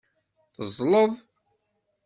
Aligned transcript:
Teẓẓleḍ. 0.55 1.13